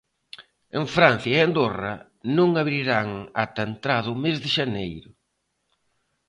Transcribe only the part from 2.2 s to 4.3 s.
non abrirán ata entrado o